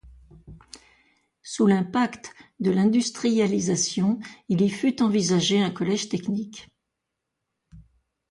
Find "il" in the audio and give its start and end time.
4.49-4.59